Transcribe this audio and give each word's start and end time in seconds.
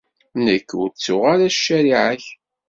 Nekk, 0.43 0.69
ur 0.81 0.89
ttuɣ 0.91 1.23
ara 1.33 1.53
ccariɛa-k. 1.55 2.23